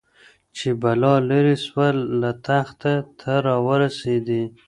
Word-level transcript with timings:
چي 0.55 0.69
بلا 0.81 1.13
ليري 1.29 1.55
سوه 1.65 1.87
له 2.21 2.31
تخته 2.45 2.93
ته 3.19 3.31
راورسېدې 3.45 4.43